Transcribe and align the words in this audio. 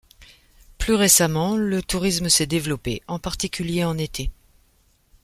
Plus 0.79 0.95
récemment 0.95 1.55
le 1.55 1.83
tourisme 1.83 2.27
s'est 2.27 2.47
développé, 2.47 3.03
en 3.07 3.19
particulier 3.19 3.83
en 3.85 3.99
été. 3.99 4.31